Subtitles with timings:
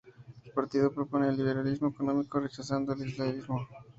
[0.45, 3.67] El partido propone un liberalismo económico, rechazando el islamismo.